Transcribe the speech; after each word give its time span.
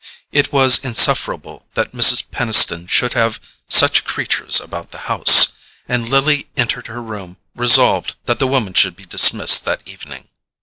It 0.31 0.51
was 0.51 0.83
insufferable 0.83 1.67
that 1.75 1.91
Mrs. 1.91 2.23
Peniston 2.31 2.87
should 2.87 3.13
have 3.13 3.39
such 3.69 4.03
creatures 4.03 4.59
about 4.59 4.89
the 4.89 4.97
house; 5.05 5.51
and 5.87 6.09
Lily 6.09 6.49
entered 6.57 6.87
her 6.87 7.03
room 7.03 7.37
resolved 7.55 8.15
that 8.25 8.39
the 8.39 8.47
woman 8.47 8.73
should 8.73 8.95
be 8.95 9.05
dismissed 9.05 9.63
that 9.65 9.81
evening. 9.85 10.29